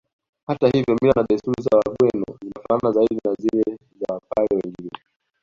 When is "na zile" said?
3.25-3.77